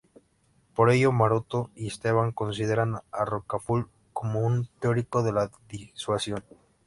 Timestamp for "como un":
4.13-4.67